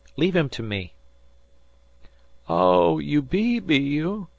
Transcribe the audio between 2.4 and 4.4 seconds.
"Oh, you be, be you?"